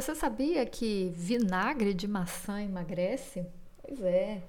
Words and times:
Você 0.00 0.14
sabia 0.14 0.64
que 0.64 1.12
vinagre 1.16 1.92
de 1.92 2.06
maçã 2.06 2.62
emagrece? 2.62 3.44
Pois 3.82 4.00
é. 4.00 4.40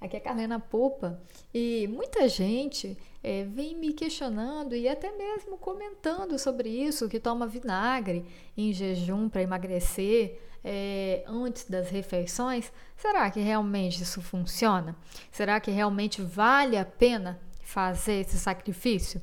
Aqui 0.00 0.16
é 0.16 0.20
Carlena 0.20 0.58
Popa 0.58 1.20
e 1.52 1.86
muita 1.86 2.26
gente 2.30 2.96
é, 3.22 3.44
vem 3.44 3.76
me 3.76 3.92
questionando 3.92 4.74
e 4.74 4.88
até 4.88 5.12
mesmo 5.12 5.58
comentando 5.58 6.38
sobre 6.38 6.70
isso, 6.70 7.10
que 7.10 7.20
toma 7.20 7.46
vinagre 7.46 8.24
em 8.56 8.72
jejum 8.72 9.28
para 9.28 9.42
emagrecer 9.42 10.40
é, 10.64 11.22
antes 11.26 11.68
das 11.68 11.90
refeições. 11.90 12.72
Será 12.96 13.30
que 13.30 13.40
realmente 13.40 14.02
isso 14.02 14.22
funciona? 14.22 14.96
Será 15.30 15.60
que 15.60 15.70
realmente 15.70 16.22
vale 16.22 16.74
a 16.74 16.86
pena 16.86 17.38
fazer 17.60 18.22
esse 18.22 18.38
sacrifício? 18.38 19.20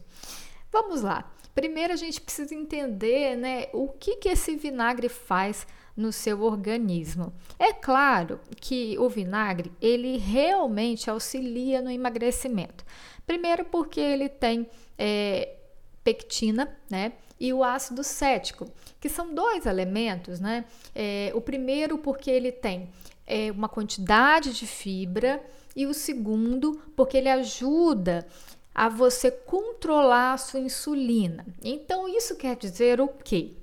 Vamos 0.73 1.03
lá. 1.03 1.31
Primeiro 1.53 1.93
a 1.93 1.95
gente 1.95 2.19
precisa 2.19 2.55
entender 2.55 3.37
né, 3.37 3.67
o 3.73 3.87
que, 3.87 4.15
que 4.15 4.29
esse 4.29 4.55
vinagre 4.55 5.07
faz 5.07 5.67
no 5.95 6.11
seu 6.11 6.41
organismo. 6.41 7.31
É 7.59 7.71
claro 7.71 8.39
que 8.59 8.97
o 8.97 9.07
vinagre 9.07 9.71
ele 9.79 10.17
realmente 10.17 11.11
auxilia 11.11 11.79
no 11.79 11.91
emagrecimento. 11.91 12.83
Primeiro 13.27 13.65
porque 13.65 13.99
ele 13.99 14.27
tem 14.27 14.67
é, 14.97 15.57
pectina, 16.03 16.75
né? 16.89 17.13
E 17.39 17.53
o 17.53 17.63
ácido 17.63 18.03
cético, 18.03 18.67
que 18.99 19.07
são 19.07 19.31
dois 19.31 19.67
elementos, 19.67 20.39
né? 20.39 20.65
É, 20.95 21.31
o 21.35 21.41
primeiro 21.41 21.99
porque 21.99 22.31
ele 22.31 22.51
tem 22.51 22.89
é, 23.27 23.51
uma 23.51 23.69
quantidade 23.69 24.53
de 24.53 24.65
fibra 24.65 25.43
e 25.75 25.85
o 25.85 25.93
segundo 25.93 26.81
porque 26.95 27.17
ele 27.17 27.29
ajuda 27.29 28.25
a 28.73 28.89
você 28.89 29.29
controlar 29.29 30.33
a 30.33 30.37
sua 30.37 30.59
insulina. 30.59 31.45
Então, 31.61 32.07
isso 32.07 32.35
quer 32.35 32.55
dizer 32.55 32.99
o 32.99 33.07
quê? 33.07 33.53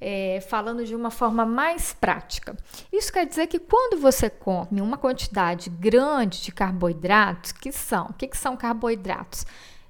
É, 0.00 0.40
falando 0.48 0.84
de 0.84 0.94
uma 0.94 1.10
forma 1.10 1.46
mais 1.46 1.92
prática. 1.92 2.56
Isso 2.92 3.12
quer 3.12 3.26
dizer 3.26 3.46
que 3.46 3.58
quando 3.58 4.00
você 4.00 4.28
come 4.28 4.80
uma 4.80 4.98
quantidade 4.98 5.70
grande 5.70 6.42
de 6.42 6.52
carboidratos, 6.52 7.52
que 7.52 7.72
são? 7.72 8.06
O 8.06 8.12
que, 8.12 8.28
que 8.28 8.36
são 8.36 8.56
carboidratos? 8.56 9.46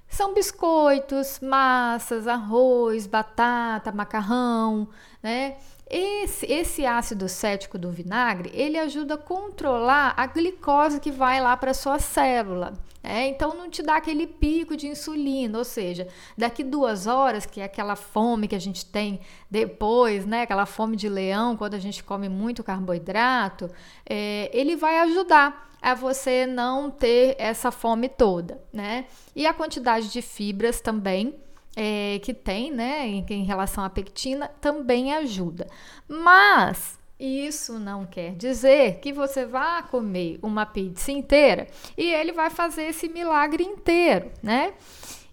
São 0.07 0.33
biscoitos, 0.33 1.39
massas, 1.41 2.27
arroz, 2.27 3.07
batata, 3.07 3.91
macarrão, 3.91 4.87
né? 5.21 5.57
Esse, 5.87 6.51
esse 6.51 6.85
ácido 6.85 7.29
cético 7.29 7.77
do 7.77 7.91
vinagre, 7.91 8.49
ele 8.53 8.77
ajuda 8.77 9.13
a 9.13 9.19
controlar 9.19 10.13
a 10.17 10.25
glicose 10.25 10.99
que 10.99 11.11
vai 11.11 11.39
lá 11.39 11.55
para 11.55 11.75
sua 11.75 11.99
célula. 11.99 12.73
É, 13.03 13.27
então 13.27 13.53
não 13.53 13.69
te 13.69 13.83
dá 13.83 13.97
aquele 13.97 14.25
pico 14.25 14.75
de 14.75 14.87
insulina, 14.87 15.59
ou 15.59 15.63
seja, 15.63 16.07
daqui 16.35 16.63
duas 16.63 17.05
horas, 17.05 17.45
que 17.45 17.61
é 17.61 17.65
aquela 17.65 17.95
fome 17.95 18.47
que 18.47 18.55
a 18.55 18.59
gente 18.59 18.83
tem 18.83 19.19
depois, 19.49 20.25
né? 20.25 20.41
Aquela 20.41 20.65
fome 20.65 20.95
de 20.95 21.07
leão 21.07 21.55
quando 21.55 21.75
a 21.75 21.79
gente 21.79 22.03
come 22.03 22.27
muito 22.27 22.63
carboidrato, 22.63 23.69
é, 24.09 24.49
ele 24.51 24.75
vai 24.75 24.97
ajudar 25.01 25.69
a 25.79 25.93
você 25.93 26.47
não 26.47 26.89
ter 26.89 27.35
essa 27.37 27.69
fome 27.69 28.09
toda, 28.09 28.59
né? 28.73 29.05
E 29.35 29.45
a 29.45 29.53
quantidade 29.53 30.11
de 30.11 30.23
fibras 30.23 30.81
também 30.81 31.35
é, 31.75 32.19
que 32.19 32.33
tem, 32.33 32.71
né, 32.71 33.05
em, 33.07 33.25
em 33.29 33.43
relação 33.43 33.83
à 33.83 33.89
pectina, 33.89 34.47
também 34.61 35.13
ajuda. 35.13 35.67
Mas 36.07 36.97
isso 37.19 37.79
não 37.79 38.05
quer 38.05 38.35
dizer 38.35 38.99
que 38.99 39.13
você 39.13 39.45
vá 39.45 39.81
comer 39.83 40.37
uma 40.41 40.65
pizza 40.65 41.11
inteira 41.11 41.67
e 41.97 42.11
ele 42.11 42.33
vai 42.33 42.49
fazer 42.49 42.83
esse 42.83 43.07
milagre 43.07 43.63
inteiro, 43.63 44.31
né? 44.43 44.73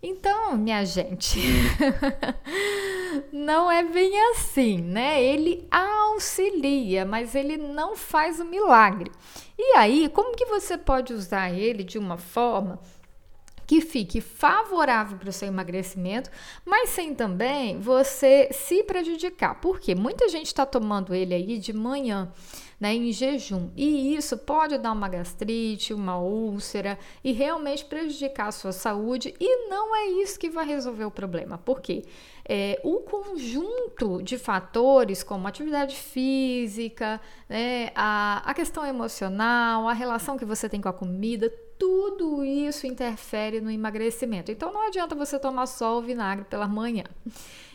Então, 0.04 0.56
minha 0.56 0.84
gente, 0.84 1.38
não 3.32 3.70
é 3.70 3.84
bem 3.84 4.12
assim, 4.30 4.78
né? 4.78 5.22
Ele 5.22 5.64
auxilia, 5.70 7.04
mas 7.04 7.36
ele 7.36 7.56
não 7.56 7.94
faz 7.94 8.40
o 8.40 8.44
milagre. 8.44 9.12
E 9.56 9.76
aí, 9.76 10.08
como 10.08 10.34
que 10.34 10.46
você 10.46 10.76
pode 10.76 11.12
usar 11.12 11.52
ele 11.52 11.84
de 11.84 11.98
uma 11.98 12.16
forma 12.16 12.80
que 13.66 13.80
fique 13.80 14.20
favorável 14.20 15.18
para 15.18 15.28
o 15.28 15.32
seu 15.32 15.48
emagrecimento, 15.48 16.30
mas 16.64 16.90
sem 16.90 17.14
também 17.14 17.78
você 17.78 18.48
se 18.52 18.82
prejudicar. 18.82 19.60
Porque 19.60 19.94
muita 19.94 20.28
gente 20.28 20.46
está 20.46 20.66
tomando 20.66 21.14
ele 21.14 21.34
aí 21.34 21.58
de 21.58 21.72
manhã. 21.72 22.32
Né, 22.80 22.96
em 22.96 23.12
jejum. 23.12 23.70
E 23.76 24.16
isso 24.16 24.36
pode 24.36 24.76
dar 24.76 24.90
uma 24.90 25.08
gastrite, 25.08 25.94
uma 25.94 26.18
úlcera 26.18 26.98
e 27.22 27.30
realmente 27.30 27.84
prejudicar 27.84 28.48
a 28.48 28.50
sua 28.50 28.72
saúde. 28.72 29.32
E 29.38 29.68
não 29.68 29.94
é 29.94 30.06
isso 30.20 30.36
que 30.36 30.50
vai 30.50 30.66
resolver 30.66 31.04
o 31.04 31.10
problema. 31.10 31.56
Por 31.56 31.80
quê? 31.80 32.02
É, 32.44 32.80
o 32.82 32.98
conjunto 33.02 34.20
de 34.20 34.36
fatores, 34.36 35.22
como 35.22 35.46
atividade 35.46 35.94
física, 35.94 37.20
né, 37.48 37.92
a, 37.94 38.42
a 38.44 38.52
questão 38.52 38.84
emocional, 38.84 39.88
a 39.88 39.92
relação 39.92 40.36
que 40.36 40.44
você 40.44 40.68
tem 40.68 40.80
com 40.80 40.88
a 40.88 40.92
comida, 40.92 41.52
tudo 41.82 42.44
isso 42.44 42.86
interfere 42.86 43.60
no 43.60 43.68
emagrecimento. 43.68 44.52
Então 44.52 44.72
não 44.72 44.86
adianta 44.86 45.16
você 45.16 45.36
tomar 45.36 45.66
só 45.66 45.98
o 45.98 46.00
vinagre 46.00 46.44
pela 46.44 46.68
manhã. 46.68 47.02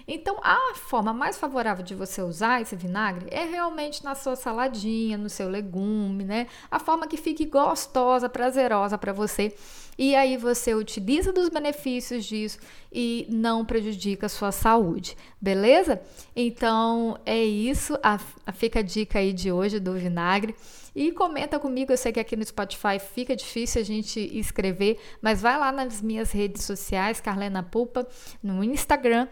Então, 0.08 0.38
a 0.42 0.74
forma 0.76 1.14
mais 1.14 1.38
favorável 1.38 1.84
de 1.84 1.94
você 1.94 2.22
usar 2.22 2.62
esse 2.62 2.76
vinagre 2.76 3.28
é 3.30 3.44
realmente 3.44 4.04
na 4.04 4.16
sua 4.16 4.38
saladinha, 4.38 5.18
no 5.18 5.30
seu 5.30 5.50
legume, 5.50 6.24
né? 6.24 6.48
A 6.72 6.80
forma 6.80 7.08
que 7.08 7.18
fique 7.18 7.46
gostosa, 7.46 8.30
prazerosa 8.30 8.98
para 8.98 9.12
você. 9.12 9.54
E 9.98 10.16
aí 10.16 10.38
você 10.38 10.76
utiliza 10.76 11.34
dos 11.34 11.50
benefícios 11.50 12.24
disso 12.24 12.60
e 12.94 13.26
não 13.30 13.66
prejudica 13.66 14.28
a 14.28 14.30
sua 14.30 14.52
saúde, 14.52 15.18
beleza? 15.42 16.00
Então 16.36 17.20
é 17.26 17.44
isso, 17.44 17.98
a, 18.04 18.20
a 18.46 18.52
fica 18.52 18.80
a 18.80 18.84
dica 18.84 19.18
aí 19.18 19.34
de 19.34 19.52
hoje 19.52 19.80
do 19.80 19.94
vinagre. 19.94 20.56
E 20.96 21.12
comenta 21.12 21.60
comigo, 21.60 21.92
eu 21.92 21.98
sei 21.98 22.12
que 22.12 22.20
aqui 22.20 22.36
no 22.36 22.44
Spotify 22.44 22.98
fica 23.00 23.36
difícil 23.36 23.80
a 23.80 23.86
gente 23.86 24.20
escrever, 24.36 25.00
mas 25.22 25.44
vai 25.44 25.56
lá 25.56 25.72
nas 25.72 26.02
minhas 26.02 26.32
redes 26.32 26.64
sociais, 26.64 27.22
Carlena 27.22 27.62
Pupa, 27.62 28.08
no 28.42 28.64
Instagram, 28.64 29.28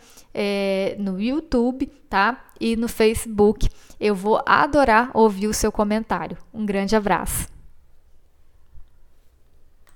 é, 0.65 0.95
no 0.97 1.21
YouTube, 1.21 1.85
tá? 2.09 2.45
E 2.59 2.75
no 2.75 2.87
Facebook. 2.87 3.69
Eu 3.99 4.15
vou 4.15 4.41
adorar 4.45 5.11
ouvir 5.13 5.47
o 5.47 5.53
seu 5.53 5.71
comentário. 5.71 6.37
Um 6.53 6.65
grande 6.65 6.95
abraço. 6.95 7.54